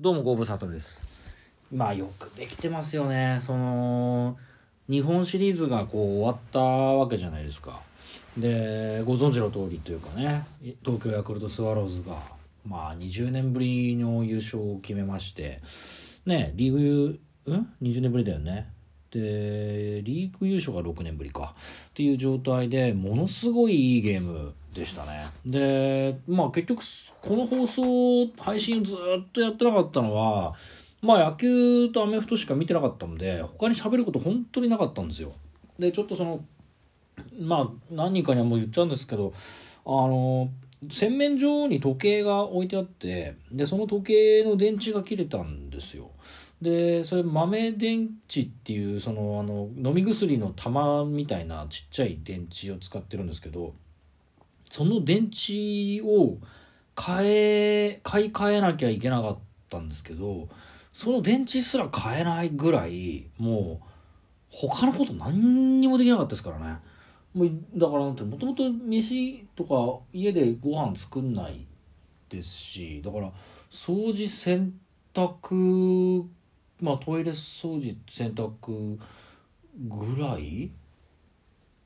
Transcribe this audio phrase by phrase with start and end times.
[0.00, 1.06] どうもご無沙汰です。
[1.72, 3.38] まあよくできてますよね。
[3.40, 4.36] その
[4.90, 7.78] 日本シリーズがこう終わったわけじゃないですか。
[8.36, 10.44] でご存知の通りというかね
[10.84, 12.16] 東京ヤクルトスワローズが
[12.66, 15.60] まあ20年ぶりの優勝を決めまして
[16.26, 18.73] ねリーグうん？20年ぶりだよね。
[19.14, 21.54] でリーグ優勝が6年ぶりか。
[21.90, 25.26] っていう状態でものすごいいいゲームでしたね。
[25.46, 26.82] でまあ結局
[27.22, 28.96] この放送配信ずっ
[29.32, 30.54] とやってなかったのは
[31.00, 35.32] まあ野球とアメフトしか見てなかったので他に喋ること本当になかったんですよ。
[35.78, 36.44] でちょっとその
[37.38, 39.32] まあ何人かにはもう言っちゃうんですけど
[39.86, 40.50] あの
[40.90, 46.10] 洗面所に時計が置いてあってでその時計の電池が切れたんですよ。
[46.62, 53.74] でそれ豆電池っていうそのあの飲み薬の玉みたいなちっちゃい電池を使ってるんですけど
[54.70, 56.38] その電池を
[56.94, 60.48] 買え買い替えなきゃいけなかったんですけど
[60.92, 63.86] その電池すら買えないぐらいもう
[64.50, 66.78] 他のこと何にもできなかったですからね。
[67.34, 71.66] もうだからなんてもともと飯とか家でご飯作んない
[72.28, 73.32] ですしだから
[73.70, 74.72] 掃除洗
[75.12, 76.26] 濯
[76.84, 78.98] まあトイレ掃除洗濯
[79.78, 80.70] ぐらい？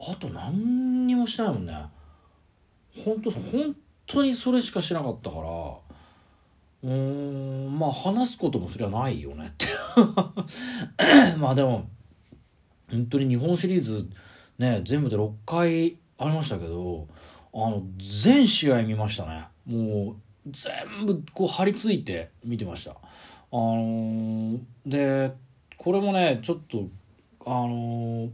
[0.00, 1.72] あと何にもしてないもんね。
[3.04, 3.76] 本当本
[4.06, 5.42] 当にそれしかしなかったから。
[6.80, 9.46] うーんまあ話すこともそれはないよね。
[9.48, 9.66] っ て
[11.38, 11.88] まあでも
[12.90, 14.08] 本当に日本シリーズ
[14.58, 17.06] ね全部で6回ありましたけど
[17.52, 19.44] あの全試合見ましたね。
[19.66, 20.16] もう
[20.50, 22.96] 全部こう張り付いて見てました。
[23.50, 25.32] あの、で
[25.76, 26.88] これもねちょっと
[27.46, 28.30] あの、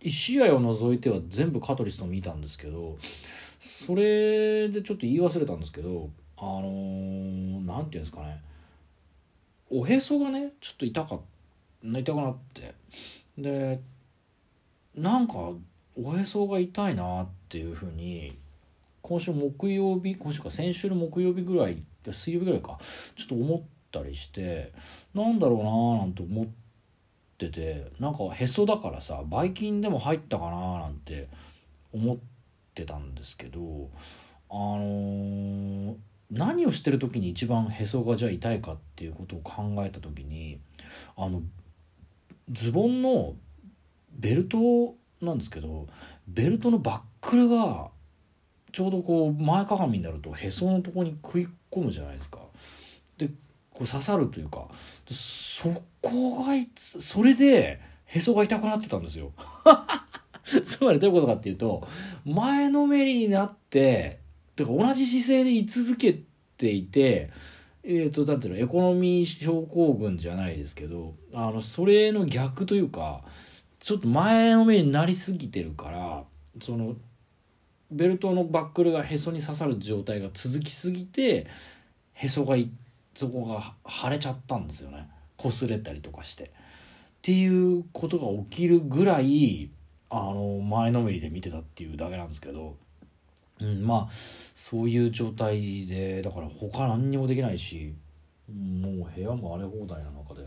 [0.00, 2.96] 1試合を除いては全部カトリスと見たんですけど
[3.58, 8.40] それでちょっと言い忘れたんですけどあのー、なんていうんですかね。
[9.70, 11.20] おへそがねちょっと痛かっ
[11.92, 12.74] た痛くなって。
[13.36, 13.80] で
[14.96, 15.34] なんか
[15.96, 18.36] おへそが痛いなっていうふうに
[19.02, 22.78] 今週木曜日今週か先週の木曜日ぐらい水曜日ぐらいか
[23.16, 24.72] ちょっと思ってたりして
[25.14, 26.46] なんだろうなーなんて思っ
[27.38, 31.28] ててなんかへそだからさばい菌でも入ったかなーなんて
[31.92, 32.18] 思っ
[32.74, 33.90] てたんですけど
[34.48, 35.96] あのー、
[36.30, 40.60] 何をしてる時に一番へそがじゃあ痛いかっていうことを考えた時に
[41.16, 41.42] あの
[42.50, 43.34] ズボンの
[44.12, 45.86] ベルトなんですけど
[46.26, 47.90] ベルトのバックルが
[48.72, 52.38] ちょうどこう前かがみになるとへそのとこに食い込むじゃないですか。
[53.80, 54.66] こう刺さるというか
[55.10, 59.32] そこがいつそれでへそが痛くなってたんですよ。
[60.44, 61.86] つまりどういうことかっていうと
[62.24, 64.18] 前のめりになって
[64.56, 66.20] てか同じ姿勢で居続け
[66.58, 67.30] ていて
[67.82, 73.22] えっ、ー、となんていうのエコノミー症候群じゃないですけどあのそれの逆というか
[73.78, 76.24] ちょっと前のめりになりすぎてるから
[76.60, 76.96] その
[77.90, 81.46] ベルトのバックルがへそに刺さる状態が続きすぎて
[82.12, 82.56] へそが
[83.14, 85.08] そこが腫れちゃったんですよね。
[85.38, 86.44] 擦れたりとかして。
[86.44, 86.48] っ
[87.22, 89.70] ていうことが起きるぐらい
[90.08, 92.76] あの前のめりで見てたっていうだけなんですけど、
[93.60, 97.94] うん、まあそういう状態でだから他何にもできないし
[98.48, 100.42] もう部屋も荒れ放題な中で、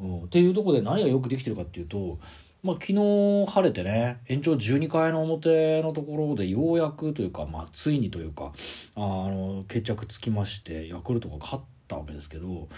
[0.00, 2.18] うん、っていうとこで何がよくできてるかっていうと
[2.62, 8.52] まあ、昨日晴れてね延長12回の表のところでようやくというか、まあ、ついにというか
[9.02, 12.68] あの決着つきましてヤクルトが勝ったわけですけど、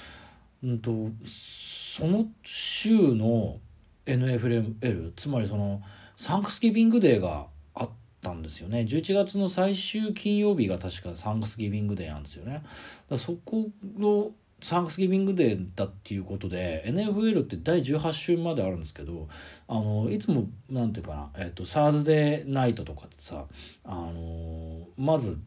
[0.63, 3.59] うんと、その週の
[4.07, 5.83] NFL つまりその
[6.17, 7.91] サンクスギビングデーがあっ
[8.23, 8.87] たんですよね。
[8.89, 12.63] 11月の最終金曜日が確かサンクスギビングデーなんですよね。
[13.11, 19.29] だそこのサンクスギビングデーだっていうことで NFL って第18週まであるんですけど
[19.67, 23.47] あのいつもなんていうかな、えっと、サーズデーナイトとかってさ
[23.85, 25.41] あのまず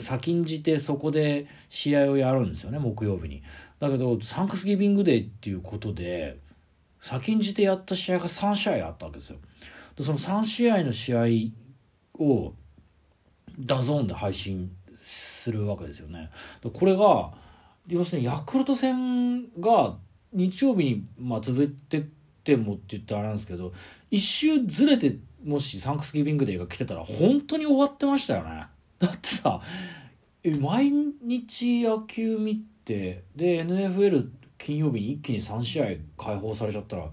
[0.00, 3.42] 先んじてそこで試合をやるんですよね木曜日に。
[3.78, 6.38] だけどサンクスギビングデーっていうことで
[7.00, 9.38] 先んじてやった試合が3試合あったわけですよ。
[9.96, 12.54] でその3試合の試合を
[13.58, 16.30] DAZN で配信するわけですよね。
[16.72, 17.32] これが
[17.88, 19.96] 要するにヤクルト戦が
[20.32, 22.02] 日曜日にまあ続いてっ
[22.44, 23.72] てもって言ったらあれなんですけど
[24.10, 28.66] 一周ずれてもし Thanksgiving Day が来てたら本当に終わってましたよね。
[28.98, 29.60] だってさ
[30.60, 30.90] 毎
[31.22, 34.28] 日野球見てで NFL
[34.58, 37.08] 金曜日に一気に3試合解放されちゃったら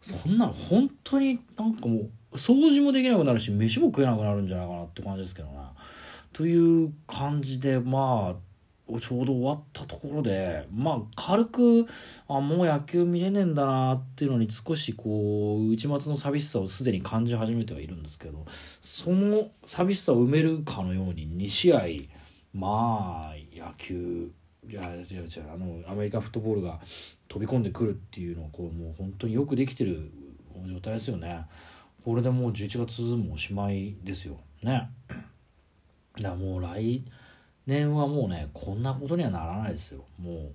[0.00, 2.00] そんなの本当になんかも
[2.32, 5.54] う掃除もできなくなるし飯も食えなくなるんじゃないかなって感じですけどね。
[6.32, 8.36] という感じでまあ
[9.00, 11.86] ちょうど終わったところでまあ軽く
[12.28, 18.44] あもう野球見れねえんだなっていうのに少しこう内松の寂しさをすでに感じ始めてはいるんですけど
[18.82, 21.80] その寂しさを埋めるかのように2試合
[22.52, 24.30] まあ野球
[24.68, 26.78] いや違う違うあのアメリカフットボールが
[27.28, 30.10] 飛び込んでくるっていうのはこうもう本当によくできてる
[30.66, 31.46] 状態ですよね。
[32.04, 34.90] これでもう11月もおしまいですよね。
[35.08, 35.24] だか
[36.20, 37.04] らもう来
[37.66, 40.04] 年はもうねこんなことにはならないですよ。
[40.20, 40.52] もう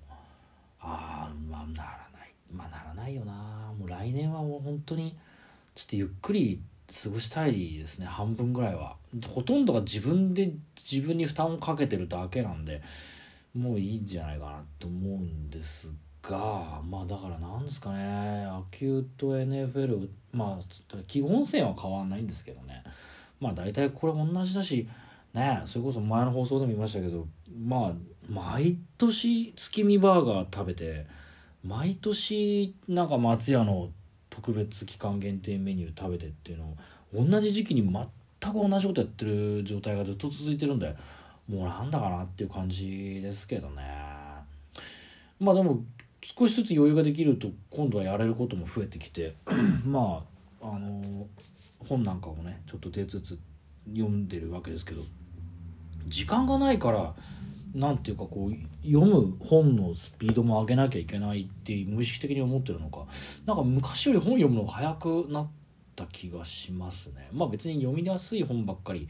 [0.80, 2.32] ああまあならない。
[2.52, 3.32] まあならないよな。
[3.78, 5.16] もう来年はもう本当に
[5.74, 6.60] ちょっとゆっくり
[7.02, 8.06] 過ごしたいですね。
[8.06, 8.96] 半分ぐらいは。
[9.28, 12.80] ほとんどが自分で自分に負担をかけてるだけなんで
[13.54, 15.92] もういいんじゃないかなと思うんです
[16.22, 18.44] がまあだからなんですかね。
[18.44, 22.84] 野球と NFL まあ基本線は変わんないんですけどね。
[23.40, 24.88] まあ大体これ同じだし
[25.34, 27.26] ねそれこそ前の放送でも言いましたけど
[27.64, 27.92] まあ
[28.28, 31.06] 毎年月見バーガー食べて
[31.64, 33.90] 毎年なんか松屋の
[34.30, 36.76] 特別期間限定メニュー食べてっていうのを
[37.26, 40.96] 同じ時期に全く同じことやってる状態がずっと続いてるんで
[41.48, 43.82] もうなんだかなっていう感じですけどね。
[45.40, 45.82] まあでも
[46.22, 49.34] 少しずつ余裕ができると今度はやれることも増えてきて
[49.86, 50.24] ま
[50.62, 51.26] ああの
[51.80, 53.38] 本なんかもねちょっと手つつ
[53.92, 55.00] 読んでるわけですけど
[56.06, 57.14] 時間がないから
[57.74, 63.06] なんていうかこう読む本のスピードも上げなきゃいけないって無意識的に思ってるのか。
[63.46, 65.50] なんか昔より本読むのが早くなっ
[65.94, 67.28] た気がしますね。
[67.32, 69.08] まあ別に読みやすい本ばっかり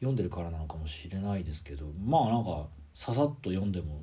[0.00, 4.02] 読んでるからなのかもしれないですけどまあなんかささっと読んでも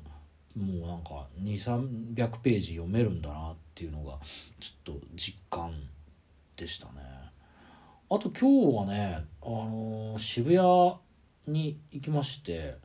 [0.56, 4.18] もうなんか2300ページ読めるんだなっていうのが
[4.58, 5.72] ちょっと実感
[6.56, 6.92] でしたね。
[8.12, 10.58] あと今日はね、あのー、渋谷
[11.46, 12.76] に行きまして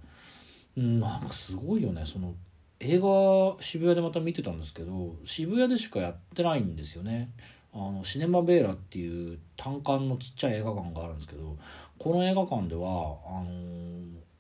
[0.78, 2.04] うんなんかすごいよね。
[2.06, 2.36] その
[2.80, 7.32] 映画渋谷でまた見てたんですけど渋谷でしかやってないんですよね。
[7.74, 11.58] あのシネマベーラっていう単館のちっちゃい映画館があるんですけど
[11.98, 13.52] この映画館ではあの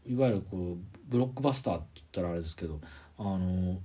[0.07, 0.77] いわゆるこう
[1.09, 2.79] ブロックバスターって言ったらあれですけど
[3.17, 3.79] あの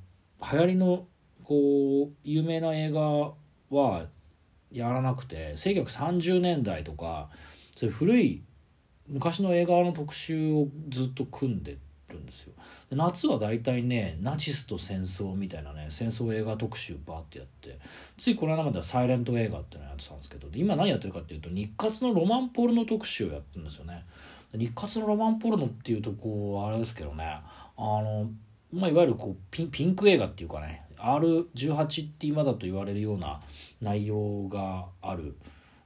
[0.52, 1.06] 流行りの
[1.42, 3.32] こう有名な映画
[3.70, 4.06] は
[4.70, 7.28] やらなくて1930年代とか
[7.74, 8.42] そういう古い
[9.08, 11.76] 昔の映画の特集をずっと組んで
[12.10, 12.52] るんですよ。
[12.90, 17.78] で夏は大体ねナチスと戦争みたいなね戦争映画特集バーってやって
[18.18, 24.04] ついこの間まではサイレント映画ってのやってたんですけど今何やってるかっていうと日活のロマンポルノ特集をやってるんですよね。
[24.54, 27.24] 日活のロマンポルノっていうとこうあれですけどね
[27.76, 28.30] あの
[28.72, 33.40] まあ、いわゆるこうピンピンク映画っていうかね R18 って今だと言われるような
[33.80, 35.34] 内容がある、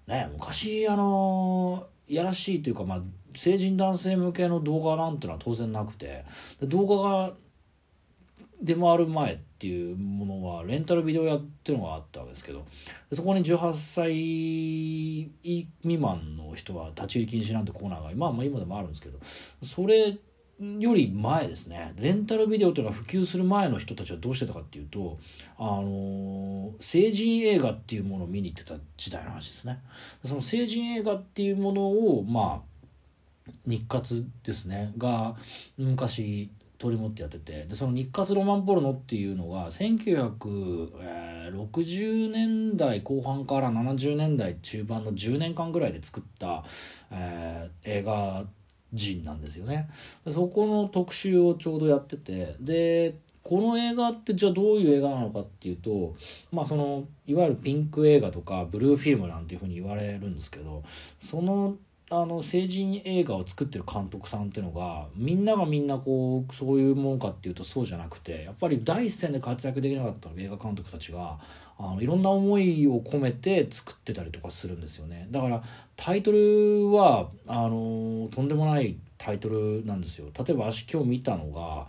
[0.07, 3.03] ね、昔あのやらしいというか、まあ、
[3.35, 6.25] 成人男性向けの動画なんてのは当然なくて
[6.62, 7.33] 動画が
[8.62, 12.65] 出回る前っていうものはレンタルビデオ屋っていうのがあったわけですけど
[13.12, 15.31] そこに18歳
[15.83, 19.19] 未満の人は立ち入り禁止なんてコーナーが、まあ、まあ今でもあるんですけど
[19.62, 20.17] それ
[20.61, 21.93] より前ですね。
[21.97, 25.19] レンタルビデオというのが普及する前の人たちはどうしてたかっていうと
[25.59, 29.81] あの成人映画っていうものを見に行ってた時代の話ですね。
[30.25, 32.75] その成人映画っていうものをまあ
[33.67, 34.93] 日活ですね。
[34.97, 35.35] が
[35.77, 37.65] 昔取り持ってやってて。
[37.65, 46.65] でその日活ロマンポルノっていうのが1960年代後半から70年代中盤の10年間ぐらいで作った、
[47.11, 48.44] えー、映画
[48.94, 49.89] 人なんですよね。
[50.29, 56.15] そこの特集をちょうどやっててでこの映画ってじゃあどういう映画なのかっていうと
[56.51, 60.82] まあそのいわゆるピンク映画とかブルーフィルムなんていうふうに言われるんですけど
[61.19, 61.77] その
[62.11, 71.39] あの成人映画を作ってる監督さんっていうのがみんながみんなこうそういうもんかっていうとそうじゃなくてやっぱり第一線で活躍できなかった映画監督たちが
[71.79, 75.29] あのいろんな思いを込めて作ってたりとかするんですよね。
[75.31, 75.63] だから
[75.96, 80.29] タイトルはあのとんでもないタイトルなんですよ。
[80.39, 81.87] 例えば私今日見たのが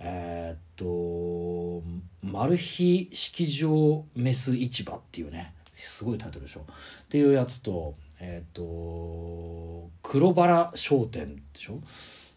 [0.00, 1.82] えー、っと
[2.26, 6.60] 「マル秘式場メス市場」っていうねすごいタイトルでしょ。
[6.60, 6.64] っ
[7.08, 11.80] ていうやつとえっ、と黒バラ商店でしょ？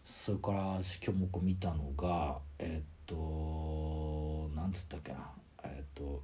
[0.04, 5.18] それから今日も見たのがえっ、となんつったっけな？
[5.62, 6.20] えっ、と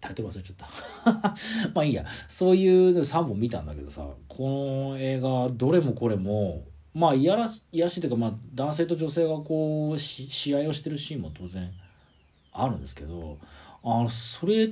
[0.00, 1.34] タイトル忘れちゃった。
[1.74, 2.04] まあいいや。
[2.28, 6.62] そういう3本見たんだけどさこの映画どれもこれも
[6.94, 11.72] まあいやらしいやしいというか、まあ、男性と女性がこう試合をしてるシーンも当然
[12.52, 13.38] あるんですけど
[13.82, 14.70] あのそれ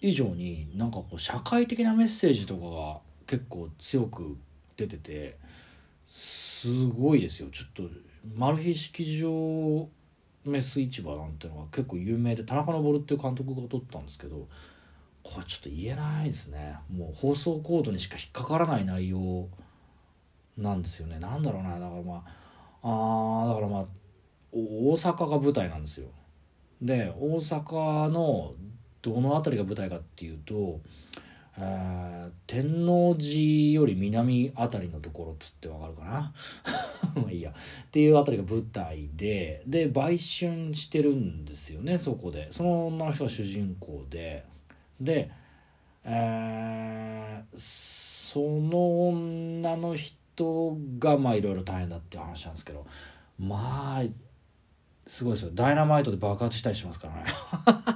[0.00, 4.36] 以上になんかこう社会的なメッセージとかが結構強く
[4.76, 5.38] 出てて
[6.08, 7.48] すごいですよ。
[7.50, 7.82] ちょっと
[8.36, 9.88] マル秘式場
[10.44, 14.46] メス市場なんてのが結構有名で田中昇っていう監督が撮ったんですけど
[15.22, 16.76] これちょっと言えないですね。
[16.90, 19.48] もう放送コードにしか引っかからない内容
[20.58, 21.18] なんですよね。
[21.18, 21.78] なんだろうな。
[21.78, 22.22] だからま
[22.82, 23.86] ああだからまあ
[24.52, 26.08] 大阪が舞台なんですよ。
[26.82, 28.52] で大阪の
[29.00, 30.80] どの辺りが舞台かっていうと、
[32.46, 36.32] 天王寺より南辺りのところっつってわかるかな？
[37.22, 37.50] まあいいや。
[37.50, 37.54] っ
[37.90, 42.48] ていうあたりが舞台でで売春してるんですよねそこで。
[42.50, 44.44] その女の人が主人公で。
[45.00, 45.30] で、
[46.04, 52.84] えーその女の人がまあいろいろ大変だっていう話なんですけど
[53.38, 54.02] まあ
[55.06, 55.50] すごいですよ。
[55.54, 57.93] ダイナマイトで爆発したりしますからね。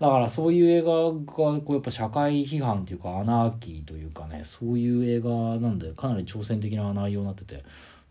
[0.00, 5.30] だからそういう映画がこうやっぱ社会批判っていうかアナーキーというかねそういう映画
[5.60, 7.62] なんでかなり挑戦的な内容になってて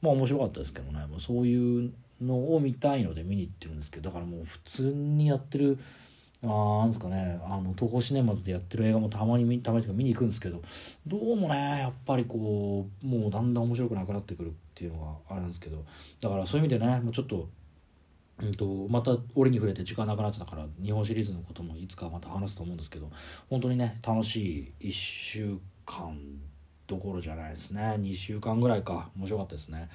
[0.02, 1.06] まあ面白かったですけどね。
[1.08, 1.92] もうそういう
[2.22, 5.80] のを見たいので見に行ってるんですけどだからもう普通にやってる
[6.44, 10.62] あなんですかねあの東宝シネマズでやってる映画もたまに見たまにとか見に行くんですけど
[11.06, 15.84] どうもねやっぱりこうもうだんだん面白くなくなってくるっていうのがあれなんですけど
[16.22, 17.50] だからそういう意味でねもうちょっと
[18.42, 23.10] うんとまた折に触れて時間なくなってたから日本シリーズのこともいつかまた話すと思うんですけど
[23.50, 26.18] 本当にね楽しい1週間
[26.90, 27.98] どころじゃないですね。
[28.00, 29.10] 2週間ぐらいか。
[29.16, 29.90] 面白かったですね。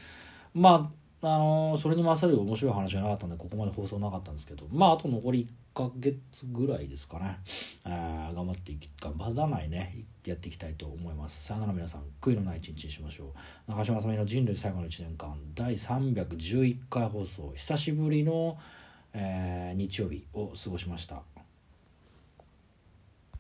[0.54, 7.38] まああのそれに勝る面白い話じゃなかったんでここまで放送なかったんですけどまああと残り1ヶ月ぐらいですかね。
[7.85, 11.47] あー頑張っていき頑張らないねやっていきたいと思います。
[11.47, 13.33] さよなら皆さん悔いのない一日にしましょ
[13.69, 13.71] う。
[13.71, 18.57] 中島さみの人類最後の1年間第311回放送久しぶりの、
[19.12, 21.33] えー日曜日を過ごしました。